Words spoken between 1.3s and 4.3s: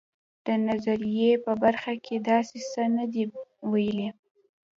په برخه کې داسې څه نه دي ویلي.